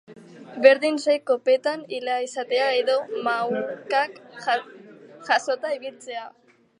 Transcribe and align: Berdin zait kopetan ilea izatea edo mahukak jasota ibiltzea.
Berdin 0.65 0.95
zait 1.01 1.23
kopetan 1.31 1.83
ilea 1.97 2.15
izatea 2.27 2.71
edo 2.79 2.97
mahukak 3.27 4.19
jasota 5.29 5.75
ibiltzea. 5.81 6.25